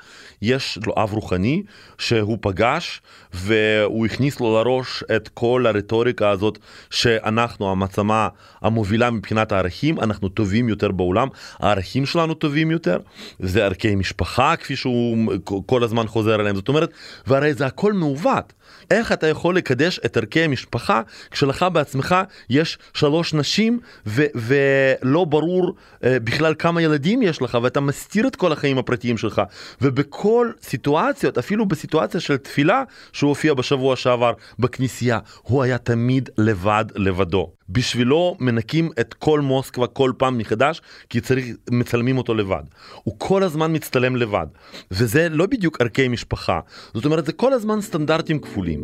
יש 0.43 0.79
לו 0.87 0.95
אב 0.97 1.13
רוחני 1.13 1.63
שהוא 1.99 2.39
פגש 2.41 3.01
והוא 3.33 4.07
הכניס 4.07 4.41
לו 4.41 4.59
לראש 4.59 5.05
את 5.17 5.29
כל 5.29 5.65
הרטוריקה 5.67 6.31
הזאת 6.31 6.59
שאנחנו 6.91 7.71
המעצמה 7.71 8.29
המובילה 8.61 9.11
מבחינת 9.11 9.53
הערכים, 9.53 10.01
אנחנו 10.01 10.29
טובים 10.29 10.69
יותר 10.69 10.93
בעולם, 10.93 11.29
הערכים 11.59 12.07
שלנו 12.07 12.35
טובים 12.35 12.71
יותר, 12.71 12.99
זה 13.39 13.65
ערכי 13.65 13.95
משפחה 13.95 14.57
כפי 14.57 14.77
שהוא 14.77 15.33
כל 15.67 15.85
הזמן 15.85 16.07
חוזר 16.07 16.41
עליהם, 16.41 16.57
זאת 16.57 16.69
אומרת, 16.69 16.91
והרי 17.27 17.55
זה 17.55 17.67
הכל 17.67 17.93
מעוות. 17.93 18.53
איך 18.91 19.13
אתה 19.13 19.27
יכול 19.27 19.57
לקדש 19.57 20.01
את 20.05 20.17
ערכי 20.17 20.41
המשפחה 20.41 21.03
כשלך 21.31 21.67
בעצמך 21.73 22.17
יש 22.51 22.79
שלוש 22.95 23.35
נשים 23.35 23.81
ו- 24.07 24.25
ולא 24.35 25.25
ברור 25.25 25.75
בכלל 26.03 26.55
כמה 26.59 26.83
ילדים 26.83 27.23
יש 27.23 27.43
לך 27.43 27.59
ואתה 27.63 27.81
מסתיר 27.81 28.27
את 28.27 28.37
כל 28.37 28.53
החיים 28.53 28.79
הפרטיים 28.79 29.19
שלך. 29.19 29.43
ובכל 29.81 30.51
סיטואציות 30.63 31.39
אפילו 31.39 31.67
בסיטואציה 31.67 32.21
של 32.21 32.37
תפילה 32.37 32.83
שהוא 33.13 33.29
הופיע 33.29 33.55
בשבוע 33.55 33.97
שעבר 33.97 34.33
בכנסייה 34.59 35.19
הוא 35.43 35.63
היה 35.63 35.79
תמיד 35.79 36.29
לבד 36.39 36.85
לבדו. 36.97 37.51
בשבילו 37.69 38.37
מנקים 38.41 38.91
את 39.01 39.15
כל 39.15 39.41
מוסקבה 39.41 39.87
כל 39.87 40.13
פעם 40.19 40.39
מחדש 40.39 40.81
כי 41.11 41.21
צריך 41.21 41.47
מצלמים 41.71 42.19
אותו 42.19 42.35
לבד. 42.35 42.63
הוא 43.03 43.15
כל 43.19 43.43
הזמן 43.43 43.75
מצטלם 43.75 44.17
לבד. 44.17 44.47
וזה 44.91 45.29
לא 45.29 45.47
בדיוק 45.47 45.81
ערכי 45.81 46.09
משפחה. 46.09 46.61
זאת 46.95 47.05
אומרת 47.05 47.27
זה 47.27 47.33
כל 47.33 47.53
הזמן 47.53 47.81
סטנדרטים 47.81 48.39
כפולים. 48.39 48.83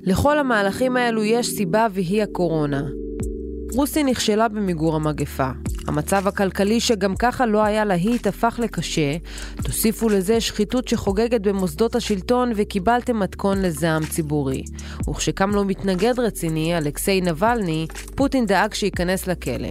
לכל 0.00 0.38
המהלכים 0.38 0.96
האלו 0.96 1.24
יש 1.24 1.46
סיבה 1.46 1.86
והיא 1.92 2.22
הקורונה. 2.22 2.82
רוסיה 3.74 4.02
נכשלה 4.02 4.48
במיגור 4.48 4.96
המגפה. 4.96 5.48
המצב 5.86 6.28
הכלכלי 6.28 6.80
שגם 6.80 7.16
ככה 7.16 7.46
לא 7.46 7.64
היה 7.64 7.84
להיט 7.84 8.26
הפך 8.26 8.60
לקשה. 8.62 9.16
תוסיפו 9.62 10.08
לזה 10.08 10.40
שחיתות 10.40 10.88
שחוגגת 10.88 11.40
במוסדות 11.40 11.94
השלטון 11.94 12.52
וקיבלתם 12.56 13.18
מתכון 13.18 13.62
לזעם 13.62 14.06
ציבורי. 14.06 14.64
וכשקם 15.10 15.50
לו 15.50 15.64
מתנגד 15.64 16.20
רציני, 16.20 16.78
אלכסיי 16.78 17.20
נבלני, 17.20 17.86
פוטין 18.14 18.46
דאג 18.46 18.74
שייכנס 18.74 19.26
לכלא. 19.26 19.68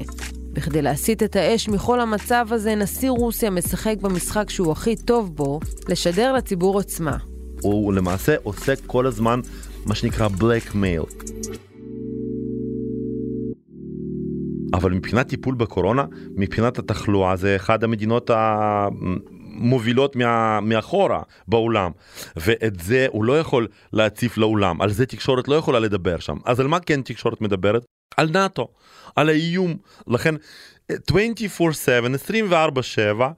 בכדי 0.54 0.82
להסיט 0.82 1.24
את 1.24 1.36
האש 1.36 1.70
מכל 1.70 2.00
המצב 2.00 2.48
הזה, 2.52 2.76
נשיא 2.76 3.10
רוסיה 3.10 3.50
משחק 3.50 3.96
במשחק 4.02 4.50
שהוא 4.50 4.72
הכי 4.72 4.96
טוב 4.96 5.36
בו, 5.36 5.60
לשדר 5.90 6.34
לציבור 6.34 6.76
עוצמה. 6.76 7.18
הוא 7.62 7.94
למעשה 7.94 8.36
עוסק 8.44 8.80
כל 8.88 9.08
הזמן 9.08 9.40
מה 9.86 9.96
שנקרא 9.96 10.28
black 10.28 10.72
mail. 10.72 11.34
אבל 14.74 14.92
מבחינת 14.92 15.28
טיפול 15.28 15.56
בקורונה, 15.56 16.06
מבחינת 16.36 16.80
התחלואה, 16.80 17.36
זה 17.36 17.56
אחד 17.56 17.84
המדינות 17.84 18.30
המובילות 18.34 20.16
מה, 20.16 20.60
מאחורה 20.62 21.22
בעולם, 21.48 21.92
ואת 22.36 22.80
זה 22.80 23.08
הוא 23.10 23.24
לא 23.24 23.40
יכול 23.40 23.68
להציף 23.94 24.38
לעולם, 24.38 24.82
על 24.82 24.90
זה 24.90 25.06
תקשורת 25.06 25.48
לא 25.48 25.56
יכולה 25.56 25.80
לדבר 25.80 26.20
שם. 26.20 26.38
אז 26.46 26.60
על 26.60 26.68
מה 26.68 26.80
כן 26.80 27.02
תקשורת 27.02 27.42
מדברת? 27.42 27.86
על 28.18 28.30
נאט"ו, 28.30 28.68
על 29.16 29.30
האיום. 29.30 29.76
לכן 30.08 30.36
24/7, 30.92 30.96
24/7, 32.16 33.32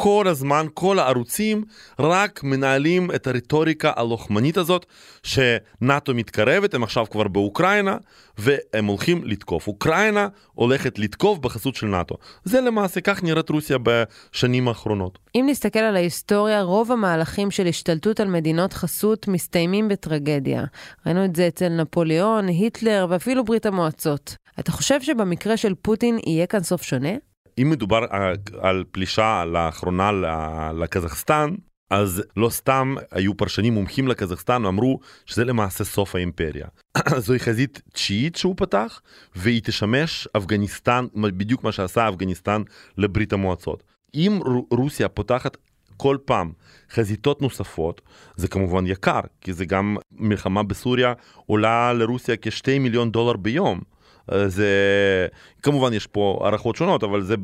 כל 0.00 0.24
הזמן, 0.28 0.66
כל 0.74 0.98
הערוצים 0.98 1.64
רק 1.98 2.42
מנהלים 2.42 3.10
את 3.14 3.26
הרטוריקה 3.26 3.92
הלוחמנית 3.96 4.56
הזאת 4.56 4.86
שנאט"ו 5.22 6.14
מתקרבת, 6.14 6.74
הם 6.74 6.82
עכשיו 6.82 7.06
כבר 7.10 7.28
באוקראינה 7.28 7.96
והם 8.38 8.84
הולכים 8.84 9.24
לתקוף. 9.24 9.66
אוקראינה 9.68 10.28
הולכת 10.54 10.98
לתקוף 10.98 11.38
בחסות 11.38 11.74
של 11.74 11.86
נאט"ו. 11.86 12.14
זה 12.44 12.60
למעשה, 12.60 13.00
כך 13.00 13.22
נראית 13.22 13.50
רוסיה 13.50 13.76
בשנים 13.82 14.68
האחרונות. 14.68 15.18
אם 15.34 15.46
נסתכל 15.48 15.78
על 15.78 15.96
ההיסטוריה, 15.96 16.62
רוב 16.62 16.92
המהלכים 16.92 17.50
של 17.50 17.66
השתלטות 17.66 18.20
על 18.20 18.28
מדינות 18.28 18.72
חסות 18.72 19.28
מסתיימים 19.28 19.88
בטרגדיה. 19.88 20.64
ראינו 21.06 21.24
את 21.24 21.36
זה 21.36 21.48
אצל 21.48 21.68
נפוליאון, 21.68 22.48
היטלר 22.48 23.06
ואפילו 23.10 23.44
ברית 23.44 23.66
המועצות. 23.66 24.36
אתה 24.60 24.72
חושב 24.72 25.02
שבמקרה 25.02 25.56
של 25.56 25.74
פוטין 25.82 26.18
יהיה 26.26 26.46
כאן 26.46 26.62
סוף 26.62 26.82
שונה? 26.82 27.27
אם 27.62 27.70
מדובר 27.70 28.04
על 28.60 28.84
פלישה 28.90 29.44
לאחרונה 29.44 30.10
לקזחסטן, 30.72 31.50
אז 31.90 32.22
לא 32.36 32.50
סתם 32.50 32.94
היו 33.10 33.36
פרשנים 33.36 33.74
מומחים 33.74 34.08
לקזחסטן 34.08 34.64
ואמרו 34.64 35.00
שזה 35.26 35.44
למעשה 35.44 35.84
סוף 35.84 36.14
האימפריה. 36.14 36.66
זוהי 37.26 37.38
חזית 37.38 37.82
תשיעית 37.92 38.36
שהוא 38.36 38.54
פתח 38.56 39.00
והיא 39.36 39.60
תשמש 39.64 40.28
אפגניסטן, 40.36 41.06
בדיוק 41.14 41.64
מה 41.64 41.72
שעשה 41.72 42.08
אפגניסטן 42.08 42.62
לברית 42.98 43.32
המועצות. 43.32 43.82
אם 44.14 44.40
רוסיה 44.70 45.08
פותחת 45.08 45.56
כל 45.96 46.16
פעם 46.24 46.52
חזיתות 46.90 47.42
נוספות, 47.42 48.00
זה 48.36 48.48
כמובן 48.48 48.86
יקר, 48.86 49.20
כי 49.40 49.52
זה 49.52 49.64
גם 49.64 49.96
מלחמה 50.12 50.62
בסוריה 50.62 51.12
עולה 51.46 51.92
לרוסיה 51.92 52.36
כשתי 52.42 52.78
מיליון 52.78 53.10
דולר 53.10 53.36
ביום. 53.36 53.80
זה 54.46 54.68
כמובן 55.62 55.92
יש 55.92 56.06
פה 56.06 56.40
הערכות 56.42 56.76
שונות 56.76 57.04
אבל 57.04 57.22
זה 57.22 57.34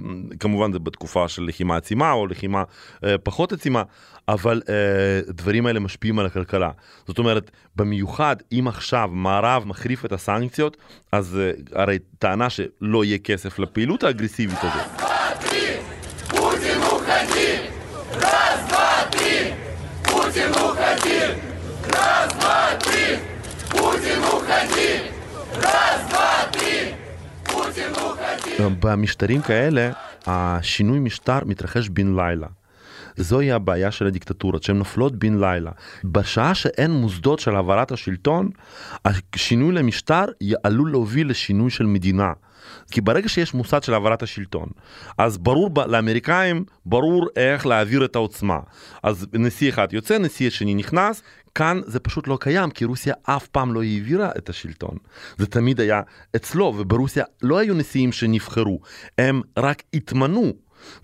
כמובן 0.41 0.73
זה 0.73 0.79
בתקופה 0.79 1.29
של 1.29 1.43
לחימה 1.43 1.77
עצימה 1.77 2.13
או 2.13 2.27
לחימה 2.27 2.63
אה, 3.05 3.19
פחות 3.19 3.53
עצימה 3.53 3.83
אבל 4.29 4.63
אה, 4.69 5.33
דברים 5.33 5.67
האלה 5.67 5.81
משפיעים 5.81 6.19
על 6.19 6.27
הכלכלה 6.27 6.71
זאת 7.07 7.19
אומרת 7.19 7.51
במיוחד 7.77 8.37
אם 8.53 8.69
עכשיו 8.69 9.09
מערב 9.13 9.65
מחריף 9.67 10.05
את 10.05 10.13
הסנקציות 10.13 10.77
אז 11.13 11.39
אה, 11.41 11.51
הרי 11.83 11.99
טענה 12.19 12.51
שלא 12.51 13.05
יהיה 13.05 13.19
כסף 13.19 13.59
לפעילות 13.59 14.05
האגרסיבית 14.05 14.59
הזאת. 14.63 15.04
במשטרים 28.61 29.43
כאלה, 29.43 29.91
השינוי 30.27 30.99
משטר 30.99 31.39
מתרחש 31.47 31.89
בן 31.89 32.17
לילה. 32.17 32.47
זוהי 33.17 33.53
הבעיה 33.53 33.91
של 33.91 34.07
הדיקטטורות, 34.07 34.63
שהן 34.63 34.79
נופלות 34.79 35.17
בן 35.17 35.41
לילה. 35.41 35.71
בשעה 36.05 36.55
שאין 36.55 36.91
מוסדות 36.91 37.39
של 37.39 37.57
העברת 37.57 37.93
השלטון, 37.93 38.51
השינוי 39.05 39.75
למשטר 39.75 40.25
עלול 40.63 40.91
להוביל 40.91 41.31
לשינוי 41.31 41.71
של 41.71 41.87
מדינה. 41.87 42.33
כי 42.91 43.01
ברגע 43.01 43.29
שיש 43.29 43.55
מוסד 43.55 43.83
של 43.83 43.95
העברת 43.95 44.23
השלטון, 44.23 44.69
אז 45.19 45.39
ברור 45.39 45.71
לאמריקאים, 45.87 46.65
ברור 46.87 47.29
איך 47.37 47.67
להעביר 47.67 48.05
את 48.05 48.17
העוצמה. 48.17 48.59
אז 49.03 49.27
נשיא 49.33 49.69
אחד 49.69 49.93
יוצא, 49.93 50.19
נשיא 50.19 50.51
שני 50.51 50.75
נכנס, 50.75 51.23
כאן 51.55 51.81
זה 51.87 52.01
פשוט 52.01 52.29
לא 52.29 52.39
קיים, 52.41 52.71
כי 52.71 52.85
רוסיה 52.85 53.15
אף 53.23 53.47
פעם 53.47 53.75
לא 53.75 53.83
העבירה 53.83 54.31
את 54.39 54.49
השלטון. 54.49 54.97
זה 55.39 55.47
תמיד 55.47 55.81
היה 55.81 56.01
אצלו, 56.37 56.75
וברוסיה 56.79 57.25
לא 57.43 57.59
היו 57.59 57.75
נשיאים 57.75 58.13
שנבחרו, 58.13 58.81
הם 59.19 59.41
רק 59.57 59.83
התמנו. 59.95 60.53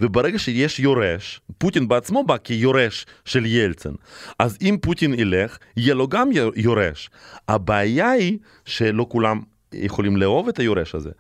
וברגע 0.01 0.39
שיש 0.39 0.81
יורש, 0.81 1.41
פוטין 1.59 1.89
בעצמו 1.89 2.25
בא 2.25 2.37
כיורש 2.45 3.07
של 3.25 3.47
ילצין, 3.47 3.93
אז 4.39 4.59
אם 4.63 4.77
פוטין 4.83 5.15
ילך, 5.15 5.59
יהיה 5.77 5.95
לו 5.95 6.09
גם 6.09 6.31
יורש. 6.57 7.11
הבעיה 7.49 8.11
היא 8.11 8.39
שלא 8.65 9.07
כולם 9.09 9.41
יכולים 9.73 10.17
לאהוב 10.17 10.49
את 10.49 10.59
היורש 10.59 10.95
הזה. 10.95 11.11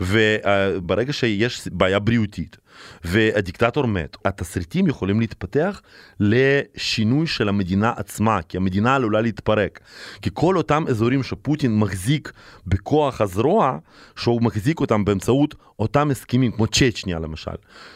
וברגע 0.00 1.12
שיש 1.12 1.68
בעיה 1.72 1.98
בריאותית 1.98 2.56
והדיקטטור 3.04 3.86
מת, 3.86 4.16
התסריטים 4.24 4.86
יכולים 4.86 5.20
להתפתח 5.20 5.80
לשינוי 6.20 7.26
של 7.26 7.48
המדינה 7.48 7.92
עצמה, 7.96 8.42
כי 8.42 8.56
המדינה 8.56 8.94
עלולה 8.94 9.20
להתפרק. 9.20 9.80
כי 10.22 10.30
כל 10.34 10.56
אותם 10.56 10.84
אזורים 10.88 11.22
שפוטין 11.22 11.78
מחזיק 11.78 12.32
בכוח 12.66 13.20
הזרוע, 13.20 13.78
שהוא 14.16 14.42
מחזיק 14.42 14.80
אותם 14.80 15.04
באמצעות 15.04 15.54
אותם 15.78 16.10
הסכמים, 16.10 16.52
כמו 16.52 16.66
צ'צ'ניה 16.66 17.18
למשל. 17.18 17.50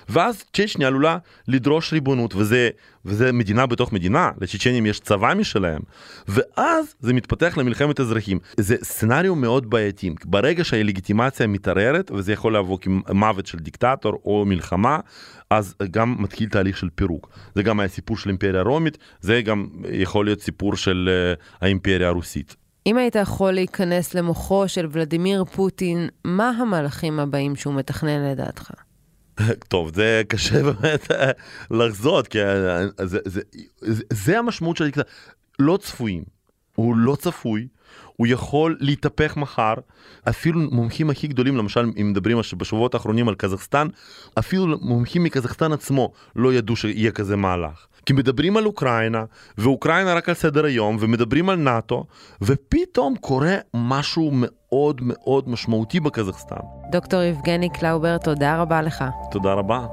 ואז 0.08 0.44
צ'צ'ניה 0.52 0.88
עלולה 0.88 1.18
לדרוש 1.48 1.92
ריבונות, 1.92 2.34
וזה, 2.34 2.70
וזה 3.04 3.32
מדינה 3.32 3.66
בתוך 3.66 3.92
מדינה, 3.92 4.30
לצ'צ'נים 4.40 4.86
יש 4.86 5.00
צבא 5.00 5.34
משלהם, 5.34 5.80
ואז 6.28 6.94
זה 7.00 7.12
מתפתח 7.12 7.58
למלחמת 7.58 8.00
אזרחים. 8.00 8.38
זה 8.56 8.76
סצנריו 8.82 9.34
מאוד 9.34 9.70
בעייתי, 9.70 10.10
ברגע 10.24 10.64
שהלגיטימציה 10.64 11.46
מתערערת, 11.46 12.10
וזה 12.10 12.32
יכול 12.32 12.56
לבוא 12.56 12.78
כמוות 12.78 13.46
של 13.46 13.58
דיקטטור 13.58 14.20
או 14.24 14.44
מלחמה, 14.44 14.71
אז 15.50 15.74
גם 15.90 16.16
מתחיל 16.18 16.48
תהליך 16.48 16.76
של 16.76 16.88
פירוק. 16.94 17.28
זה 17.54 17.62
גם 17.62 17.80
היה 17.80 17.88
סיפור 17.88 18.16
של 18.16 18.30
אימפריה 18.30 18.60
הרומית, 18.60 18.98
זה 19.20 19.42
גם 19.42 19.66
יכול 19.92 20.24
להיות 20.24 20.40
סיפור 20.40 20.76
של 20.76 21.08
uh, 21.38 21.42
האימפריה 21.60 22.08
הרוסית. 22.08 22.56
אם 22.86 22.96
היית 22.96 23.14
יכול 23.14 23.52
להיכנס 23.52 24.14
למוחו 24.14 24.68
של 24.68 24.86
ולדימיר 24.90 25.44
פוטין, 25.44 26.08
מה 26.24 26.50
המהלכים 26.50 27.20
הבאים 27.20 27.56
שהוא 27.56 27.74
מתכנן 27.74 28.30
לדעתך? 28.32 28.70
טוב, 29.68 29.94
זה 29.94 30.22
קשה 30.28 30.62
באמת 30.72 31.10
אה, 31.10 31.30
לחזות, 31.70 32.28
כי 32.28 32.42
אה, 32.42 32.86
זה, 32.98 33.18
זה, 33.24 33.40
זה, 33.80 34.02
זה 34.12 34.38
המשמעות 34.38 34.76
של. 34.76 34.90
לא 35.58 35.76
צפויים. 35.82 36.24
הוא 36.74 36.96
לא 36.96 37.16
צפוי. 37.16 37.68
הוא 38.16 38.26
יכול 38.26 38.76
להתהפך 38.80 39.36
מחר. 39.36 39.74
אפילו 40.28 40.60
מומחים 40.60 41.10
הכי 41.10 41.28
גדולים, 41.28 41.56
למשל 41.56 41.90
אם 42.00 42.10
מדברים 42.10 42.38
בשבועות 42.56 42.94
האחרונים 42.94 43.28
על 43.28 43.34
קזחסטן, 43.34 43.88
אפילו 44.38 44.78
מומחים 44.80 45.24
מקזחסטן 45.24 45.72
עצמו 45.72 46.12
לא 46.36 46.54
ידעו 46.54 46.76
שיהיה 46.76 47.10
כזה 47.10 47.36
מהלך. 47.36 47.86
כי 48.06 48.12
מדברים 48.12 48.56
על 48.56 48.66
אוקראינה, 48.66 49.24
ואוקראינה 49.58 50.14
רק 50.14 50.28
על 50.28 50.34
סדר 50.34 50.64
היום, 50.64 50.96
ומדברים 51.00 51.48
על 51.48 51.56
נאט"ו, 51.56 52.04
ופתאום 52.42 53.16
קורה 53.16 53.56
משהו 53.74 54.30
מאוד 54.34 55.00
מאוד 55.02 55.48
משמעותי 55.48 56.00
בקזחסטן. 56.00 56.56
דוקטור 56.92 57.22
יבגני 57.22 57.68
קלאובר, 57.72 58.18
תודה 58.18 58.60
רבה 58.60 58.82
לך. 58.82 59.04
תודה 59.30 59.52
רבה. 59.52 59.86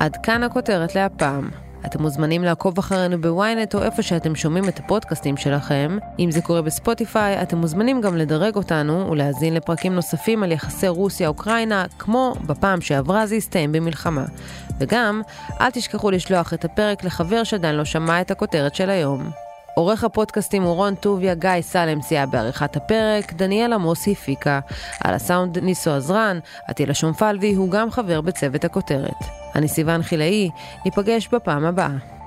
עד 0.00 0.16
כאן 0.22 0.42
הכותרת 0.42 0.94
להפעם. 0.94 1.61
אתם 1.86 2.02
מוזמנים 2.02 2.44
לעקוב 2.44 2.78
אחרינו 2.78 3.20
ב 3.20 3.31
ynet 3.31 3.74
או 3.74 3.82
איפה 3.82 4.02
שאתם 4.02 4.34
שומעים 4.34 4.68
את 4.68 4.78
הפודקאסטים 4.78 5.36
שלכם. 5.36 5.98
אם 6.18 6.30
זה 6.30 6.40
קורה 6.40 6.62
ב 6.62 6.71
Spotify, 6.71 7.42
אתם 7.42 7.58
מוזמנים 7.58 8.00
גם 8.00 8.16
לדרג 8.16 8.56
אותנו 8.56 9.10
ולהאזין 9.10 9.54
לפרקים 9.54 9.94
נוספים 9.94 10.42
על 10.42 10.52
יחסי 10.52 10.88
רוסיה-אוקראינה, 10.88 11.84
כמו 11.98 12.34
בפעם 12.46 12.80
שעברה 12.80 13.26
זה 13.26 13.34
הסתיים 13.34 13.72
במלחמה. 13.72 14.24
וגם, 14.80 15.22
אל 15.60 15.70
תשכחו 15.70 16.10
לשלוח 16.10 16.54
את 16.54 16.64
הפרק 16.64 17.04
לחבר 17.04 17.44
שעדיין 17.44 17.74
לא 17.74 17.84
שמע 17.84 18.20
את 18.20 18.30
הכותרת 18.30 18.74
של 18.74 18.90
היום. 18.90 19.30
עורך 19.74 20.04
הפודקאסטים 20.04 20.62
הוא 20.62 20.74
רון 20.74 20.94
טוביה, 20.94 21.34
גיא 21.34 21.60
סלם 21.60 22.02
סייע 22.02 22.26
בעריכת 22.26 22.76
הפרק, 22.76 23.32
דניאל 23.32 23.72
עמוס 23.72 24.08
הפיקה. 24.08 24.60
על 25.04 25.14
הסאונד 25.14 25.58
ניסו 25.58 25.90
עזרן, 25.90 26.38
עטילה 26.68 26.94
שומפלבי 26.94 27.54
הוא 27.54 27.70
גם 27.70 27.90
חבר 27.90 28.20
בצוות 28.20 28.64
הכותרת. 28.64 29.18
אני 29.54 29.68
סיוון 29.68 30.02
חילאי, 30.02 30.50
ניפגש 30.84 31.28
בפעם 31.28 31.64
הבאה. 31.64 32.21